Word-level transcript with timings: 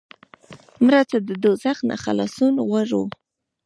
مړه 0.85 1.01
ته 1.09 1.17
د 1.27 1.29
دوزخ 1.43 1.77
نه 1.89 1.95
خلاصون 2.03 2.53
غواړو 2.67 3.01